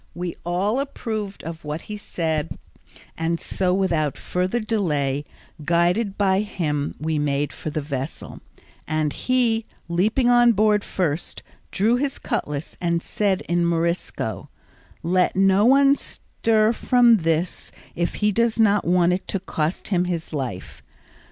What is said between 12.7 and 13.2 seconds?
and